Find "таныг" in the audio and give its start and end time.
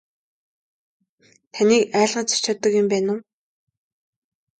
1.53-1.83